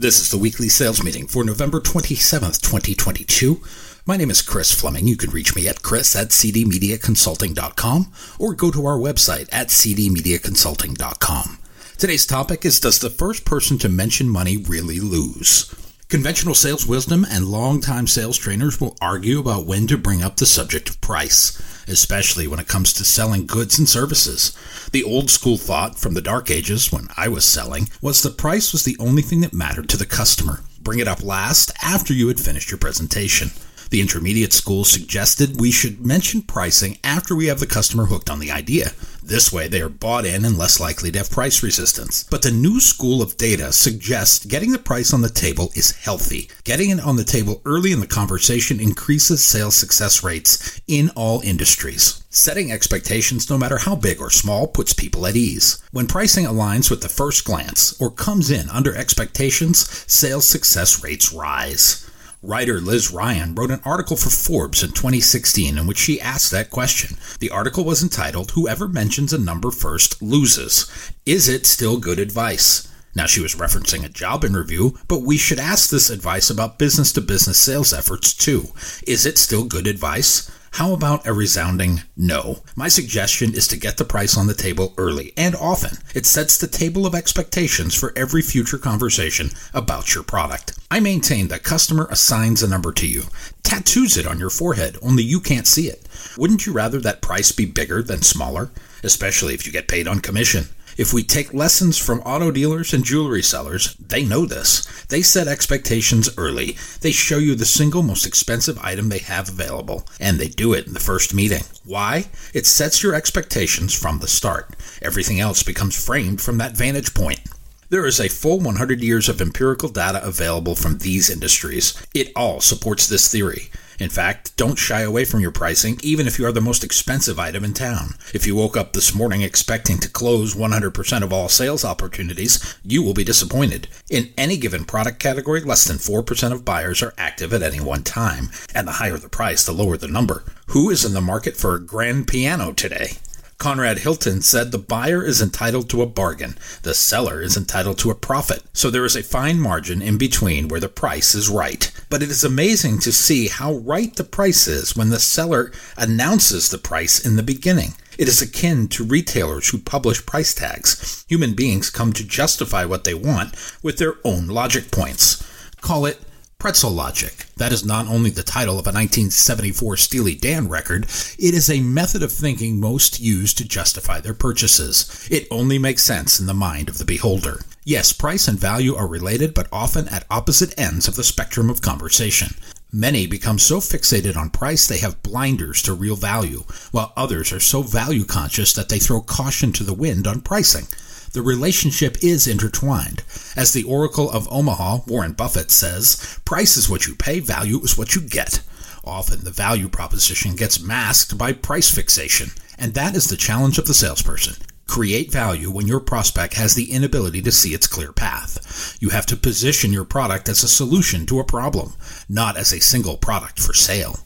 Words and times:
This 0.00 0.18
is 0.18 0.30
the 0.30 0.38
weekly 0.38 0.70
sales 0.70 1.04
meeting 1.04 1.26
for 1.26 1.44
November 1.44 1.78
27th, 1.78 2.62
2022. 2.62 3.60
My 4.06 4.16
name 4.16 4.30
is 4.30 4.40
Chris 4.40 4.72
Fleming. 4.72 5.06
You 5.06 5.14
can 5.14 5.28
reach 5.28 5.54
me 5.54 5.68
at 5.68 5.82
chris 5.82 6.16
at 6.16 6.28
cdmediaconsulting.com 6.28 8.10
or 8.38 8.54
go 8.54 8.70
to 8.70 8.86
our 8.86 8.96
website 8.96 9.46
at 9.52 9.68
cdmediaconsulting.com. 9.68 11.58
Today's 11.98 12.24
topic 12.24 12.64
is 12.64 12.80
Does 12.80 12.98
the 12.98 13.10
first 13.10 13.44
person 13.44 13.76
to 13.76 13.90
mention 13.90 14.30
money 14.30 14.56
really 14.56 15.00
lose? 15.00 15.70
Conventional 16.10 16.56
sales 16.56 16.84
wisdom 16.88 17.24
and 17.30 17.46
longtime 17.46 18.08
sales 18.08 18.36
trainers 18.36 18.80
will 18.80 18.96
argue 19.00 19.38
about 19.38 19.64
when 19.64 19.86
to 19.86 19.96
bring 19.96 20.24
up 20.24 20.38
the 20.38 20.44
subject 20.44 20.88
of 20.88 21.00
price, 21.00 21.56
especially 21.86 22.48
when 22.48 22.58
it 22.58 22.66
comes 22.66 22.92
to 22.92 23.04
selling 23.04 23.46
goods 23.46 23.78
and 23.78 23.88
services. 23.88 24.52
The 24.90 25.04
old 25.04 25.30
school 25.30 25.56
thought 25.56 26.00
from 26.00 26.14
the 26.14 26.20
dark 26.20 26.50
ages 26.50 26.90
when 26.90 27.06
I 27.16 27.28
was 27.28 27.44
selling 27.44 27.90
was 28.02 28.22
the 28.22 28.30
price 28.30 28.72
was 28.72 28.84
the 28.84 28.96
only 28.98 29.22
thing 29.22 29.40
that 29.42 29.54
mattered 29.54 29.88
to 29.90 29.96
the 29.96 30.04
customer. 30.04 30.64
Bring 30.80 30.98
it 30.98 31.06
up 31.06 31.22
last 31.22 31.70
after 31.80 32.12
you 32.12 32.26
had 32.26 32.40
finished 32.40 32.72
your 32.72 32.78
presentation. 32.78 33.52
The 33.90 34.00
intermediate 34.00 34.52
school 34.52 34.84
suggested 34.84 35.60
we 35.60 35.72
should 35.72 36.06
mention 36.06 36.42
pricing 36.42 36.98
after 37.02 37.34
we 37.34 37.46
have 37.46 37.58
the 37.58 37.66
customer 37.66 38.06
hooked 38.06 38.30
on 38.30 38.38
the 38.38 38.50
idea. 38.50 38.92
This 39.20 39.52
way, 39.52 39.66
they 39.66 39.80
are 39.80 39.88
bought 39.88 40.24
in 40.24 40.44
and 40.44 40.56
less 40.56 40.78
likely 40.78 41.10
to 41.10 41.18
have 41.18 41.30
price 41.30 41.62
resistance. 41.62 42.24
But 42.30 42.42
the 42.42 42.52
new 42.52 42.80
school 42.80 43.20
of 43.20 43.36
data 43.36 43.72
suggests 43.72 44.46
getting 44.46 44.70
the 44.70 44.78
price 44.78 45.12
on 45.12 45.22
the 45.22 45.28
table 45.28 45.70
is 45.74 45.90
healthy. 45.90 46.48
Getting 46.62 46.90
it 46.90 47.00
on 47.00 47.16
the 47.16 47.24
table 47.24 47.60
early 47.64 47.90
in 47.90 47.98
the 47.98 48.06
conversation 48.06 48.78
increases 48.78 49.42
sales 49.42 49.74
success 49.74 50.22
rates 50.22 50.80
in 50.86 51.10
all 51.16 51.40
industries. 51.40 52.22
Setting 52.30 52.70
expectations, 52.70 53.50
no 53.50 53.58
matter 53.58 53.78
how 53.78 53.96
big 53.96 54.20
or 54.20 54.30
small, 54.30 54.68
puts 54.68 54.92
people 54.92 55.26
at 55.26 55.36
ease. 55.36 55.82
When 55.90 56.06
pricing 56.06 56.44
aligns 56.44 56.90
with 56.90 57.02
the 57.02 57.08
first 57.08 57.44
glance 57.44 58.00
or 58.00 58.10
comes 58.10 58.52
in 58.52 58.70
under 58.70 58.94
expectations, 58.94 59.88
sales 60.10 60.46
success 60.46 61.02
rates 61.02 61.32
rise. 61.32 62.09
Writer 62.42 62.80
Liz 62.80 63.10
Ryan 63.10 63.54
wrote 63.54 63.70
an 63.70 63.82
article 63.84 64.16
for 64.16 64.30
Forbes 64.30 64.82
in 64.82 64.92
2016 64.92 65.76
in 65.76 65.86
which 65.86 65.98
she 65.98 66.18
asked 66.18 66.50
that 66.50 66.70
question. 66.70 67.18
The 67.38 67.50
article 67.50 67.84
was 67.84 68.02
entitled 68.02 68.52
Whoever 68.52 68.88
Mentions 68.88 69.34
a 69.34 69.38
Number 69.38 69.70
First 69.70 70.22
Loses. 70.22 70.90
Is 71.26 71.50
it 71.50 71.66
still 71.66 71.98
good 71.98 72.18
advice? 72.18 72.90
Now, 73.14 73.26
she 73.26 73.42
was 73.42 73.56
referencing 73.56 74.06
a 74.06 74.08
job 74.08 74.42
interview, 74.42 74.92
but 75.06 75.20
we 75.20 75.36
should 75.36 75.58
ask 75.58 75.90
this 75.90 76.08
advice 76.08 76.48
about 76.48 76.78
business 76.78 77.12
to 77.12 77.20
business 77.20 77.58
sales 77.58 77.92
efforts 77.92 78.32
too. 78.32 78.68
Is 79.06 79.26
it 79.26 79.36
still 79.36 79.64
good 79.64 79.86
advice? 79.86 80.50
How 80.74 80.92
about 80.92 81.26
a 81.26 81.32
resounding 81.32 82.02
no? 82.16 82.62
My 82.76 82.88
suggestion 82.88 83.54
is 83.54 83.66
to 83.68 83.76
get 83.76 83.96
the 83.96 84.04
price 84.04 84.36
on 84.36 84.46
the 84.46 84.54
table 84.54 84.94
early 84.96 85.32
and 85.36 85.54
often. 85.56 85.98
It 86.14 86.26
sets 86.26 86.56
the 86.56 86.68
table 86.68 87.06
of 87.06 87.14
expectations 87.14 87.94
for 87.94 88.12
every 88.16 88.40
future 88.40 88.78
conversation 88.78 89.50
about 89.74 90.14
your 90.14 90.22
product. 90.22 90.78
I 90.90 91.00
maintain 91.00 91.48
that 91.48 91.64
customer 91.64 92.06
assigns 92.10 92.62
a 92.62 92.68
number 92.68 92.92
to 92.92 93.06
you, 93.06 93.24
tattoos 93.62 94.16
it 94.16 94.26
on 94.26 94.38
your 94.38 94.50
forehead, 94.50 94.96
only 95.02 95.22
you 95.22 95.40
can't 95.40 95.66
see 95.66 95.88
it. 95.88 96.06
Wouldn't 96.38 96.66
you 96.66 96.72
rather 96.72 97.00
that 97.00 97.20
price 97.20 97.52
be 97.52 97.66
bigger 97.66 98.02
than 98.02 98.22
smaller? 98.22 98.70
Especially 99.02 99.54
if 99.54 99.66
you 99.66 99.72
get 99.72 99.88
paid 99.88 100.06
on 100.06 100.20
commission. 100.20 100.66
If 101.00 101.14
we 101.14 101.22
take 101.22 101.54
lessons 101.54 101.96
from 101.96 102.20
auto 102.26 102.50
dealers 102.50 102.92
and 102.92 103.02
jewelry 103.02 103.40
sellers, 103.40 103.94
they 103.94 104.22
know 104.22 104.44
this. 104.44 104.84
They 105.06 105.22
set 105.22 105.48
expectations 105.48 106.28
early. 106.36 106.76
They 107.00 107.10
show 107.10 107.38
you 107.38 107.54
the 107.54 107.64
single 107.64 108.02
most 108.02 108.26
expensive 108.26 108.78
item 108.82 109.08
they 109.08 109.20
have 109.20 109.48
available, 109.48 110.06
and 110.20 110.38
they 110.38 110.48
do 110.48 110.74
it 110.74 110.86
in 110.86 110.92
the 110.92 111.00
first 111.00 111.32
meeting. 111.32 111.62
Why? 111.86 112.26
It 112.52 112.66
sets 112.66 113.02
your 113.02 113.14
expectations 113.14 113.94
from 113.94 114.18
the 114.18 114.28
start. 114.28 114.76
Everything 115.00 115.40
else 115.40 115.62
becomes 115.62 115.96
framed 116.04 116.42
from 116.42 116.58
that 116.58 116.76
vantage 116.76 117.14
point. 117.14 117.40
There 117.88 118.04
is 118.04 118.20
a 118.20 118.28
full 118.28 118.60
100 118.60 119.00
years 119.00 119.30
of 119.30 119.40
empirical 119.40 119.88
data 119.88 120.22
available 120.22 120.74
from 120.74 120.98
these 120.98 121.30
industries. 121.30 121.94
It 122.12 122.30
all 122.36 122.60
supports 122.60 123.06
this 123.06 123.32
theory. 123.32 123.70
In 124.00 124.08
fact, 124.08 124.56
don't 124.56 124.78
shy 124.78 125.02
away 125.02 125.26
from 125.26 125.40
your 125.40 125.50
pricing, 125.50 126.00
even 126.02 126.26
if 126.26 126.38
you 126.38 126.46
are 126.46 126.52
the 126.52 126.60
most 126.62 126.82
expensive 126.82 127.38
item 127.38 127.64
in 127.66 127.74
town. 127.74 128.14
If 128.32 128.46
you 128.46 128.56
woke 128.56 128.74
up 128.74 128.94
this 128.94 129.14
morning 129.14 129.42
expecting 129.42 129.98
to 129.98 130.08
close 130.08 130.54
100% 130.54 131.22
of 131.22 131.32
all 131.34 131.50
sales 131.50 131.84
opportunities, 131.84 132.78
you 132.82 133.02
will 133.02 133.12
be 133.12 133.24
disappointed. 133.24 133.88
In 134.08 134.32
any 134.38 134.56
given 134.56 134.86
product 134.86 135.18
category, 135.18 135.60
less 135.60 135.84
than 135.84 135.98
4% 135.98 136.50
of 136.50 136.64
buyers 136.64 137.02
are 137.02 137.12
active 137.18 137.52
at 137.52 137.62
any 137.62 137.78
one 137.78 138.02
time, 138.02 138.48
and 138.74 138.88
the 138.88 138.92
higher 138.92 139.18
the 139.18 139.28
price, 139.28 139.66
the 139.66 139.72
lower 139.72 139.98
the 139.98 140.08
number. 140.08 140.44
Who 140.68 140.88
is 140.88 141.04
in 141.04 141.12
the 141.12 141.20
market 141.20 141.58
for 141.58 141.74
a 141.74 141.80
grand 141.80 142.26
piano 142.26 142.72
today? 142.72 143.18
Conrad 143.60 143.98
Hilton 143.98 144.40
said 144.40 144.72
the 144.72 144.78
buyer 144.78 145.22
is 145.22 145.42
entitled 145.42 145.90
to 145.90 146.00
a 146.00 146.06
bargain, 146.06 146.56
the 146.82 146.94
seller 146.94 147.42
is 147.42 147.58
entitled 147.58 147.98
to 147.98 148.10
a 148.10 148.14
profit. 148.14 148.62
So 148.72 148.88
there 148.88 149.04
is 149.04 149.14
a 149.14 149.22
fine 149.22 149.60
margin 149.60 150.00
in 150.00 150.16
between 150.16 150.68
where 150.68 150.80
the 150.80 150.88
price 150.88 151.34
is 151.34 151.50
right. 151.50 151.92
But 152.08 152.22
it 152.22 152.30
is 152.30 152.42
amazing 152.42 153.00
to 153.00 153.12
see 153.12 153.48
how 153.48 153.74
right 153.74 154.16
the 154.16 154.24
price 154.24 154.66
is 154.66 154.96
when 154.96 155.10
the 155.10 155.20
seller 155.20 155.72
announces 155.98 156.70
the 156.70 156.78
price 156.78 157.22
in 157.22 157.36
the 157.36 157.42
beginning. 157.42 157.96
It 158.16 158.28
is 158.28 158.40
akin 158.40 158.88
to 158.88 159.04
retailers 159.04 159.68
who 159.68 159.78
publish 159.78 160.24
price 160.24 160.54
tags. 160.54 161.26
Human 161.28 161.52
beings 161.52 161.90
come 161.90 162.14
to 162.14 162.26
justify 162.26 162.86
what 162.86 163.04
they 163.04 163.14
want 163.14 163.54
with 163.82 163.98
their 163.98 164.14
own 164.24 164.46
logic 164.46 164.90
points. 164.90 165.46
Call 165.82 166.06
it 166.06 166.18
Pretzel 166.60 166.90
Logic. 166.90 167.46
That 167.56 167.72
is 167.72 167.86
not 167.86 168.06
only 168.06 168.28
the 168.28 168.42
title 168.42 168.74
of 168.74 168.84
a 168.84 168.92
1974 168.92 169.96
Steely 169.96 170.34
Dan 170.34 170.68
record, 170.68 171.04
it 171.38 171.54
is 171.54 171.70
a 171.70 171.80
method 171.80 172.22
of 172.22 172.30
thinking 172.30 172.78
most 172.78 173.18
use 173.18 173.54
to 173.54 173.66
justify 173.66 174.20
their 174.20 174.34
purchases. 174.34 175.26
It 175.30 175.48
only 175.50 175.78
makes 175.78 176.02
sense 176.02 176.38
in 176.38 176.44
the 176.44 176.52
mind 176.52 176.90
of 176.90 176.98
the 176.98 177.06
beholder. 177.06 177.62
Yes, 177.82 178.12
price 178.12 178.46
and 178.46 178.58
value 178.58 178.94
are 178.94 179.06
related, 179.06 179.54
but 179.54 179.68
often 179.72 180.06
at 180.08 180.26
opposite 180.28 180.78
ends 180.78 181.08
of 181.08 181.16
the 181.16 181.24
spectrum 181.24 181.70
of 181.70 181.80
conversation. 181.80 182.54
Many 182.92 183.26
become 183.26 183.58
so 183.58 183.78
fixated 183.78 184.36
on 184.36 184.50
price 184.50 184.86
they 184.86 184.98
have 184.98 185.22
blinders 185.22 185.80
to 185.82 185.94
real 185.94 186.16
value, 186.16 186.64
while 186.90 187.14
others 187.16 187.54
are 187.54 187.60
so 187.60 187.80
value 187.80 188.24
conscious 188.24 188.74
that 188.74 188.90
they 188.90 188.98
throw 188.98 189.22
caution 189.22 189.72
to 189.72 189.82
the 189.82 189.94
wind 189.94 190.26
on 190.26 190.42
pricing 190.42 190.88
the 191.32 191.42
relationship 191.42 192.16
is 192.22 192.46
intertwined. 192.46 193.22
As 193.56 193.72
the 193.72 193.84
Oracle 193.84 194.30
of 194.30 194.50
Omaha, 194.50 195.00
Warren 195.06 195.32
Buffett, 195.32 195.70
says, 195.70 196.38
price 196.44 196.76
is 196.76 196.88
what 196.88 197.06
you 197.06 197.14
pay, 197.14 197.40
value 197.40 197.80
is 197.80 197.96
what 197.96 198.14
you 198.14 198.20
get. 198.20 198.62
Often 199.04 199.44
the 199.44 199.50
value 199.50 199.88
proposition 199.88 200.56
gets 200.56 200.82
masked 200.82 201.38
by 201.38 201.52
price 201.52 201.90
fixation, 201.94 202.50
and 202.78 202.94
that 202.94 203.14
is 203.14 203.28
the 203.28 203.36
challenge 203.36 203.78
of 203.78 203.86
the 203.86 203.94
salesperson. 203.94 204.56
Create 204.86 205.30
value 205.30 205.70
when 205.70 205.86
your 205.86 206.00
prospect 206.00 206.54
has 206.54 206.74
the 206.74 206.90
inability 206.90 207.40
to 207.42 207.52
see 207.52 207.74
its 207.74 207.86
clear 207.86 208.12
path. 208.12 208.98
You 209.00 209.10
have 209.10 209.24
to 209.26 209.36
position 209.36 209.92
your 209.92 210.04
product 210.04 210.48
as 210.48 210.64
a 210.64 210.68
solution 210.68 211.26
to 211.26 211.38
a 211.38 211.44
problem, 211.44 211.94
not 212.28 212.56
as 212.56 212.72
a 212.72 212.80
single 212.80 213.16
product 213.16 213.60
for 213.60 213.72
sale. 213.72 214.18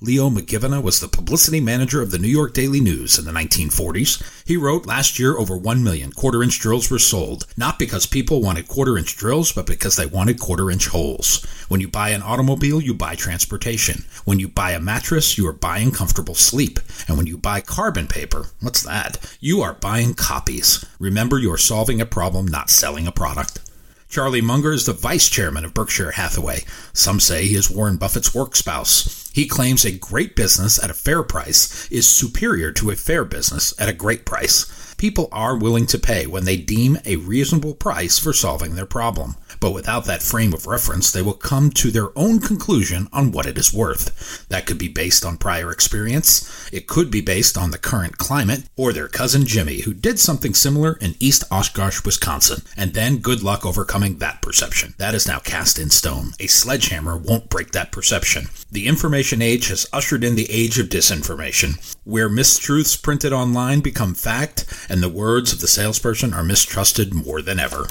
Leo 0.00 0.30
McGivena 0.30 0.80
was 0.80 1.00
the 1.00 1.08
publicity 1.08 1.60
manager 1.60 2.00
of 2.00 2.12
the 2.12 2.20
New 2.20 2.28
York 2.28 2.54
Daily 2.54 2.80
News 2.80 3.18
in 3.18 3.24
the 3.24 3.32
1940s. 3.32 4.22
He 4.46 4.56
wrote 4.56 4.86
last 4.86 5.18
year 5.18 5.36
over 5.36 5.56
1 5.56 5.82
million 5.82 6.12
quarter 6.12 6.40
inch 6.40 6.60
drills 6.60 6.88
were 6.88 7.00
sold, 7.00 7.46
not 7.56 7.80
because 7.80 8.06
people 8.06 8.40
wanted 8.40 8.68
quarter 8.68 8.96
inch 8.96 9.16
drills, 9.16 9.50
but 9.50 9.66
because 9.66 9.96
they 9.96 10.06
wanted 10.06 10.38
quarter 10.38 10.70
inch 10.70 10.86
holes. 10.86 11.44
When 11.66 11.80
you 11.80 11.88
buy 11.88 12.10
an 12.10 12.22
automobile, 12.22 12.80
you 12.80 12.94
buy 12.94 13.16
transportation. 13.16 14.04
When 14.24 14.38
you 14.38 14.46
buy 14.46 14.70
a 14.70 14.80
mattress, 14.80 15.36
you 15.36 15.48
are 15.48 15.52
buying 15.52 15.90
comfortable 15.90 16.36
sleep. 16.36 16.78
And 17.08 17.16
when 17.16 17.26
you 17.26 17.36
buy 17.36 17.60
carbon 17.60 18.06
paper, 18.06 18.46
what's 18.60 18.84
that? 18.84 19.18
You 19.40 19.62
are 19.62 19.74
buying 19.74 20.14
copies. 20.14 20.84
Remember, 21.00 21.40
you 21.40 21.52
are 21.52 21.58
solving 21.58 22.00
a 22.00 22.06
problem, 22.06 22.46
not 22.46 22.70
selling 22.70 23.08
a 23.08 23.12
product. 23.12 23.67
Charlie 24.08 24.40
Munger 24.40 24.72
is 24.72 24.86
the 24.86 24.94
vice 24.94 25.28
chairman 25.28 25.66
of 25.66 25.74
Berkshire 25.74 26.12
Hathaway. 26.12 26.64
Some 26.94 27.20
say 27.20 27.46
he 27.46 27.54
is 27.54 27.70
Warren 27.70 27.98
Buffett's 27.98 28.34
work 28.34 28.56
spouse. 28.56 29.30
He 29.34 29.46
claims 29.46 29.84
a 29.84 29.92
great 29.92 30.34
business 30.34 30.82
at 30.82 30.88
a 30.88 30.94
fair 30.94 31.22
price 31.22 31.86
is 31.92 32.08
superior 32.08 32.72
to 32.72 32.90
a 32.90 32.96
fair 32.96 33.26
business 33.26 33.74
at 33.78 33.90
a 33.90 33.92
great 33.92 34.24
price. 34.24 34.94
People 34.96 35.28
are 35.30 35.58
willing 35.58 35.86
to 35.88 35.98
pay 35.98 36.26
when 36.26 36.46
they 36.46 36.56
deem 36.56 36.98
a 37.04 37.16
reasonable 37.16 37.74
price 37.74 38.18
for 38.18 38.32
solving 38.32 38.76
their 38.76 38.86
problem 38.86 39.36
but 39.60 39.72
without 39.72 40.04
that 40.06 40.22
frame 40.22 40.52
of 40.52 40.66
reference, 40.66 41.10
they 41.10 41.22
will 41.22 41.34
come 41.34 41.70
to 41.70 41.90
their 41.90 42.16
own 42.16 42.40
conclusion 42.40 43.08
on 43.12 43.32
what 43.32 43.46
it 43.46 43.58
is 43.58 43.72
worth. 43.72 44.46
That 44.48 44.66
could 44.66 44.78
be 44.78 44.88
based 44.88 45.24
on 45.24 45.36
prior 45.36 45.70
experience, 45.70 46.68
it 46.72 46.86
could 46.86 47.10
be 47.10 47.20
based 47.20 47.56
on 47.56 47.70
the 47.70 47.78
current 47.78 48.18
climate, 48.18 48.64
or 48.76 48.92
their 48.92 49.08
cousin 49.08 49.46
Jimmy, 49.46 49.82
who 49.82 49.94
did 49.94 50.18
something 50.18 50.54
similar 50.54 50.98
in 51.00 51.14
East 51.20 51.44
Oshkosh, 51.50 52.04
Wisconsin, 52.04 52.62
and 52.76 52.94
then 52.94 53.18
good 53.18 53.42
luck 53.42 53.64
overcoming 53.64 54.18
that 54.18 54.42
perception. 54.42 54.94
That 54.98 55.14
is 55.14 55.26
now 55.26 55.38
cast 55.38 55.78
in 55.78 55.90
stone. 55.90 56.32
A 56.40 56.46
sledgehammer 56.46 57.16
won't 57.16 57.48
break 57.48 57.72
that 57.72 57.92
perception. 57.92 58.48
The 58.70 58.86
information 58.86 59.42
age 59.42 59.68
has 59.68 59.88
ushered 59.92 60.24
in 60.24 60.34
the 60.34 60.50
age 60.50 60.78
of 60.78 60.88
disinformation, 60.88 61.96
where 62.04 62.28
mistruths 62.28 63.00
printed 63.00 63.32
online 63.32 63.80
become 63.80 64.14
fact, 64.14 64.64
and 64.88 65.02
the 65.02 65.08
words 65.08 65.52
of 65.52 65.60
the 65.60 65.68
salesperson 65.68 66.34
are 66.34 66.44
mistrusted 66.44 67.14
more 67.14 67.42
than 67.42 67.58
ever. 67.58 67.86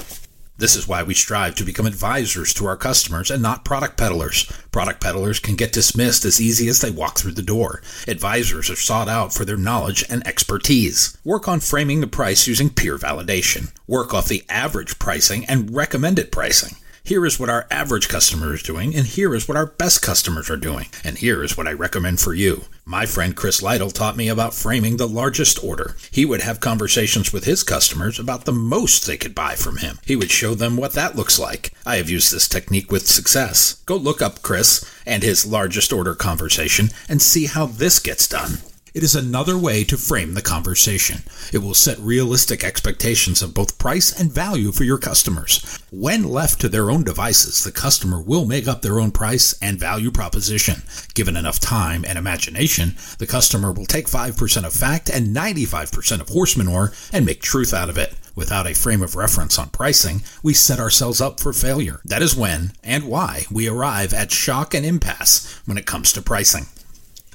This 0.58 0.74
is 0.74 0.88
why 0.88 1.04
we 1.04 1.14
strive 1.14 1.54
to 1.54 1.64
become 1.64 1.86
advisors 1.86 2.52
to 2.54 2.66
our 2.66 2.76
customers 2.76 3.30
and 3.30 3.40
not 3.40 3.64
product 3.64 3.96
peddlers. 3.96 4.44
Product 4.72 5.00
peddlers 5.00 5.38
can 5.38 5.54
get 5.54 5.72
dismissed 5.72 6.24
as 6.24 6.40
easy 6.40 6.66
as 6.66 6.80
they 6.80 6.90
walk 6.90 7.16
through 7.16 7.32
the 7.32 7.42
door. 7.42 7.80
Advisors 8.08 8.68
are 8.68 8.74
sought 8.74 9.08
out 9.08 9.32
for 9.32 9.44
their 9.44 9.56
knowledge 9.56 10.04
and 10.10 10.26
expertise. 10.26 11.16
Work 11.24 11.46
on 11.46 11.60
framing 11.60 12.00
the 12.00 12.08
price 12.08 12.48
using 12.48 12.70
peer 12.70 12.98
validation. 12.98 13.72
Work 13.86 14.12
off 14.12 14.26
the 14.26 14.44
average 14.48 14.98
pricing 14.98 15.44
and 15.46 15.72
recommended 15.72 16.32
pricing. 16.32 16.76
Here 17.04 17.24
is 17.24 17.38
what 17.40 17.48
our 17.48 17.66
average 17.70 18.08
customer 18.08 18.54
is 18.54 18.62
doing, 18.62 18.94
and 18.94 19.06
here 19.06 19.34
is 19.34 19.48
what 19.48 19.56
our 19.56 19.66
best 19.66 20.02
customers 20.02 20.50
are 20.50 20.56
doing, 20.56 20.88
and 21.02 21.18
here 21.18 21.42
is 21.42 21.56
what 21.56 21.66
I 21.66 21.72
recommend 21.72 22.20
for 22.20 22.34
you. 22.34 22.64
My 22.84 23.06
friend 23.06 23.36
Chris 23.36 23.62
Lytle 23.62 23.90
taught 23.90 24.16
me 24.16 24.28
about 24.28 24.54
framing 24.54 24.96
the 24.96 25.08
largest 25.08 25.62
order. 25.62 25.96
He 26.10 26.24
would 26.24 26.40
have 26.40 26.60
conversations 26.60 27.32
with 27.32 27.44
his 27.44 27.62
customers 27.62 28.18
about 28.18 28.44
the 28.44 28.52
most 28.52 29.06
they 29.06 29.16
could 29.16 29.34
buy 29.34 29.54
from 29.54 29.78
him. 29.78 29.98
He 30.04 30.16
would 30.16 30.30
show 30.30 30.54
them 30.54 30.76
what 30.76 30.92
that 30.92 31.16
looks 31.16 31.38
like. 31.38 31.72
I 31.86 31.96
have 31.96 32.10
used 32.10 32.32
this 32.32 32.48
technique 32.48 32.90
with 32.90 33.06
success. 33.06 33.82
Go 33.86 33.96
look 33.96 34.20
up 34.22 34.42
Chris 34.42 34.84
and 35.06 35.22
his 35.22 35.46
largest 35.46 35.92
order 35.92 36.14
conversation 36.14 36.88
and 37.08 37.20
see 37.20 37.46
how 37.46 37.66
this 37.66 37.98
gets 37.98 38.26
done. 38.26 38.58
It 38.98 39.04
is 39.04 39.14
another 39.14 39.56
way 39.56 39.84
to 39.84 39.96
frame 39.96 40.34
the 40.34 40.42
conversation. 40.42 41.22
It 41.52 41.58
will 41.58 41.74
set 41.74 42.00
realistic 42.00 42.64
expectations 42.64 43.42
of 43.42 43.54
both 43.54 43.78
price 43.78 44.10
and 44.18 44.32
value 44.32 44.72
for 44.72 44.82
your 44.82 44.98
customers. 44.98 45.78
When 45.92 46.24
left 46.24 46.60
to 46.62 46.68
their 46.68 46.90
own 46.90 47.04
devices, 47.04 47.62
the 47.62 47.70
customer 47.70 48.20
will 48.20 48.44
make 48.44 48.66
up 48.66 48.82
their 48.82 48.98
own 48.98 49.12
price 49.12 49.56
and 49.62 49.78
value 49.78 50.10
proposition. 50.10 50.82
Given 51.14 51.36
enough 51.36 51.60
time 51.60 52.04
and 52.04 52.18
imagination, 52.18 52.96
the 53.20 53.26
customer 53.28 53.70
will 53.70 53.86
take 53.86 54.08
5% 54.08 54.64
of 54.64 54.72
fact 54.72 55.08
and 55.08 55.28
95% 55.28 56.20
of 56.20 56.30
horse 56.30 56.56
manure 56.56 56.92
and 57.12 57.24
make 57.24 57.40
truth 57.40 57.72
out 57.72 57.88
of 57.88 57.98
it. 57.98 58.16
Without 58.34 58.66
a 58.66 58.74
frame 58.74 59.04
of 59.04 59.14
reference 59.14 59.60
on 59.60 59.68
pricing, 59.68 60.22
we 60.42 60.54
set 60.54 60.80
ourselves 60.80 61.20
up 61.20 61.38
for 61.38 61.52
failure. 61.52 62.00
That 62.04 62.20
is 62.20 62.34
when 62.34 62.72
and 62.82 63.04
why 63.04 63.44
we 63.48 63.68
arrive 63.68 64.12
at 64.12 64.32
shock 64.32 64.74
and 64.74 64.84
impasse 64.84 65.60
when 65.66 65.78
it 65.78 65.86
comes 65.86 66.12
to 66.14 66.20
pricing. 66.20 66.66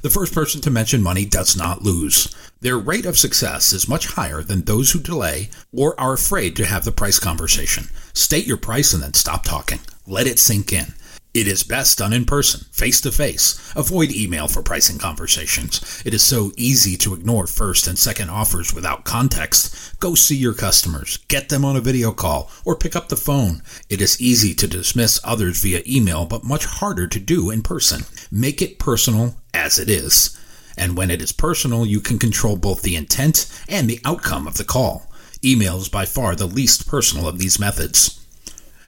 The 0.04 0.10
first 0.10 0.34
person 0.34 0.60
to 0.60 0.70
mention 0.70 1.02
money 1.02 1.24
does 1.24 1.56
not 1.56 1.82
lose. 1.82 2.28
Their 2.60 2.78
rate 2.78 3.06
of 3.06 3.18
success 3.18 3.72
is 3.72 3.88
much 3.88 4.08
higher 4.08 4.44
than 4.44 4.64
those 4.64 4.92
who 4.92 5.00
delay 5.00 5.50
or 5.72 5.98
are 5.98 6.12
afraid 6.12 6.58
to 6.58 6.66
have 6.66 6.84
the 6.84 6.92
price 6.92 7.20
conversation. 7.20 7.88
State 8.12 8.46
your 8.46 8.58
price 8.58 8.94
and 8.94 9.02
then 9.02 9.14
stop 9.14 9.46
talking. 9.46 9.80
Let 10.06 10.28
it 10.28 10.40
sink 10.40 10.74
in. 10.74 10.94
It 11.34 11.48
is 11.48 11.64
best 11.64 11.98
done 11.98 12.14
in 12.14 12.26
person, 12.26 12.68
face 12.72 13.02
to 13.02 13.12
face. 13.12 13.60
Avoid 13.76 14.12
email 14.12 14.48
for 14.48 14.62
pricing 14.62 15.00
conversations. 15.00 16.04
It 16.06 16.14
is 16.14 16.22
so 16.22 16.52
easy 16.58 16.96
to 16.98 17.16
ignore 17.16 17.48
first 17.48 17.88
and 17.88 17.98
second 17.98 18.30
offers 18.30 18.72
without 18.72 19.04
context. 19.04 20.00
Go 20.00 20.14
see 20.14 20.36
your 20.36 20.54
customers, 20.54 21.18
get 21.30 21.50
them 21.50 21.66
on 21.66 21.76
a 21.76 21.82
video 21.82 22.12
call, 22.12 22.52
or 22.64 22.76
pick 22.76 22.96
up 22.96 23.10
the 23.10 23.16
phone. 23.16 23.64
It 23.90 24.00
is 24.00 24.22
easy 24.22 24.54
to 24.54 24.68
dismiss 24.68 25.20
others 25.24 25.60
via 25.60 25.82
email, 25.88 26.26
but 26.26 26.44
much 26.44 26.66
harder 26.66 27.08
to 27.08 27.20
do 27.20 27.50
in 27.50 27.64
person. 27.64 28.02
Make 28.32 28.62
it 28.62 28.78
personal 28.78 29.36
as 29.56 29.80
it 29.80 29.90
is. 29.90 30.40
And 30.78 30.96
when 30.96 31.10
it 31.10 31.20
is 31.20 31.32
personal, 31.32 31.84
you 31.84 32.00
can 32.00 32.20
control 32.20 32.58
both 32.58 32.84
the 32.84 32.96
intent 32.96 33.52
and 33.68 33.90
the 33.90 34.02
outcome 34.06 34.46
of 34.46 34.58
the 34.58 34.64
call. 34.64 35.12
Email 35.44 35.78
is 35.78 35.90
by 35.90 36.06
far 36.06 36.36
the 36.36 36.46
least 36.46 36.88
personal 36.88 37.28
of 37.28 37.40
these 37.40 37.60
methods. 37.60 38.23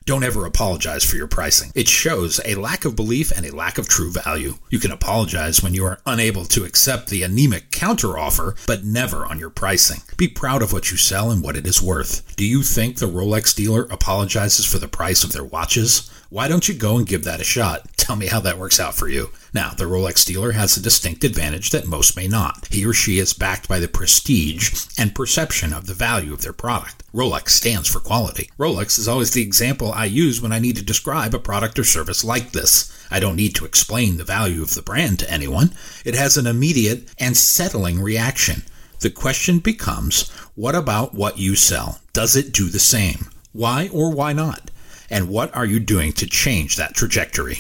Don't 0.06 0.24
ever 0.24 0.46
apologize 0.46 1.04
for 1.04 1.16
your 1.16 1.26
pricing. 1.26 1.72
It 1.74 1.88
shows 1.88 2.40
a 2.46 2.54
lack 2.54 2.86
of 2.86 2.96
belief 2.96 3.32
and 3.36 3.44
a 3.44 3.56
lack 3.56 3.80
of 3.80 3.90
true 3.90 4.12
value. 4.12 4.60
You 4.70 4.78
can 4.78 4.92
apologize 4.92 5.64
when 5.64 5.74
you 5.74 5.84
are 5.84 6.00
unable 6.06 6.46
to 6.46 6.64
accept 6.64 7.10
the 7.10 7.24
anemic 7.24 7.72
counteroffer, 7.72 8.56
but 8.68 8.86
never 8.86 9.26
on 9.26 9.40
your 9.40 9.50
pricing. 9.50 10.04
Be 10.16 10.28
proud 10.28 10.62
of 10.62 10.72
what 10.72 10.92
you 10.92 10.98
sell 10.98 11.32
and 11.32 11.42
what 11.44 11.58
it 11.58 11.66
is 11.66 11.82
worth. 11.82 12.36
Do 12.36 12.46
you 12.46 12.62
think 12.62 12.98
the 12.98 13.08
Rolex 13.08 13.56
dealer 13.56 13.86
apologizes 13.86 14.68
for 14.68 14.78
the 14.78 14.88
price 14.88 15.24
of 15.24 15.32
their 15.32 15.44
watches? 15.44 16.08
Why 16.36 16.50
don't 16.50 16.68
you 16.68 16.76
go 16.76 16.98
and 16.98 17.08
give 17.08 17.24
that 17.24 17.40
a 17.40 17.46
shot? 17.46 17.88
Tell 17.96 18.18
me 18.18 18.26
how 18.26 18.42
that 18.42 18.58
works 18.58 18.78
out 18.78 18.94
for 18.94 19.08
you. 19.08 19.30
Now, 19.54 19.70
the 19.70 19.86
Rolex 19.86 20.26
dealer 20.26 20.52
has 20.52 20.76
a 20.76 20.82
distinct 20.82 21.24
advantage 21.24 21.70
that 21.70 21.88
most 21.88 22.18
may 22.18 22.28
not. 22.28 22.68
He 22.70 22.86
or 22.86 22.92
she 22.92 23.20
is 23.20 23.34
backed 23.34 23.70
by 23.70 23.80
the 23.80 23.88
prestige 23.88 24.86
and 24.98 25.16
perception 25.16 25.72
of 25.72 25.88
the 25.88 25.94
value 25.94 26.34
of 26.34 26.42
their 26.42 26.52
product. 26.52 27.06
Rolex 27.14 27.52
stands 27.52 27.88
for 27.88 28.02
quality. 28.02 28.50
Rolex 28.60 29.00
is 29.00 29.08
always 29.08 29.32
the 29.32 29.44
example 29.44 29.94
I 29.94 30.04
use 30.08 30.42
when 30.42 30.52
I 30.52 30.60
need 30.60 30.76
to 30.76 30.84
describe 30.84 31.34
a 31.34 31.40
product 31.40 31.80
or 31.80 31.86
service 31.86 32.22
like 32.22 32.52
this. 32.52 32.92
I 33.10 33.22
don't 33.22 33.38
need 33.38 33.56
to 33.56 33.66
explain 33.66 34.18
the 34.18 34.26
value 34.26 34.62
of 34.62 34.74
the 34.74 34.82
brand 34.82 35.20
to 35.20 35.32
anyone. 35.32 35.74
It 36.04 36.16
has 36.16 36.36
an 36.36 36.48
immediate 36.48 37.14
and 37.18 37.38
settling 37.38 38.02
reaction. 38.02 38.64
The 39.00 39.10
question 39.10 39.60
becomes, 39.60 40.30
what 40.54 40.76
about 40.76 41.14
what 41.14 41.38
you 41.38 41.56
sell? 41.56 42.02
Does 42.12 42.36
it 42.36 42.52
do 42.52 42.68
the 42.68 42.80
same? 42.80 43.30
Why 43.54 43.90
or 43.94 44.14
why 44.14 44.34
not? 44.34 44.70
And 45.16 45.30
what 45.30 45.56
are 45.56 45.66
you 45.66 45.80
doing 45.80 46.12
to 46.12 46.28
change 46.28 46.76
that 46.76 46.94
trajectory? 46.94 47.60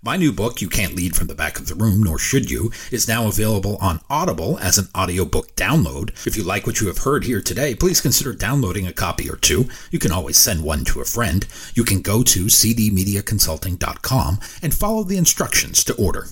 My 0.00 0.16
new 0.16 0.30
book, 0.30 0.62
You 0.62 0.68
Can't 0.68 0.94
Lead 0.94 1.16
from 1.16 1.26
the 1.26 1.34
Back 1.34 1.58
of 1.58 1.66
the 1.66 1.74
Room, 1.74 2.00
nor 2.00 2.16
should 2.16 2.48
you, 2.48 2.70
is 2.92 3.08
now 3.08 3.26
available 3.26 3.76
on 3.80 3.98
Audible 4.08 4.56
as 4.60 4.78
an 4.78 4.86
audiobook 4.96 5.56
download. 5.56 6.10
If 6.24 6.36
you 6.36 6.44
like 6.44 6.64
what 6.64 6.80
you 6.80 6.86
have 6.86 6.98
heard 6.98 7.24
here 7.24 7.40
today, 7.40 7.74
please 7.74 8.00
consider 8.00 8.32
downloading 8.34 8.86
a 8.86 8.92
copy 8.92 9.28
or 9.28 9.34
two. 9.34 9.68
You 9.90 9.98
can 9.98 10.12
always 10.12 10.36
send 10.36 10.62
one 10.62 10.84
to 10.84 11.00
a 11.00 11.04
friend. 11.04 11.44
You 11.74 11.82
can 11.82 12.02
go 12.02 12.22
to 12.22 12.44
cdmediaconsulting.com 12.44 14.38
and 14.62 14.72
follow 14.72 15.02
the 15.02 15.16
instructions 15.16 15.82
to 15.82 15.94
order. 15.96 16.28